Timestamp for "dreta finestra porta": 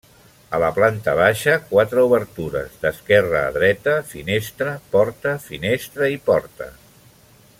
3.59-5.37